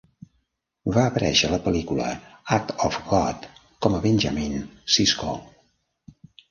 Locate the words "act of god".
2.57-3.47